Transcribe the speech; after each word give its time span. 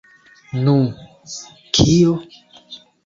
Nu... 0.63 0.75
kio? 1.79 2.17